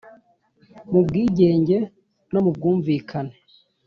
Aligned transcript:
mu 0.91 0.99
bwigenge 1.07 1.77
no 2.31 2.39
mu 2.43 2.51
bwumvikane. 2.55 3.35